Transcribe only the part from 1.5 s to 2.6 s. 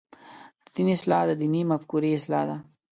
مفکورې اصلاح ده.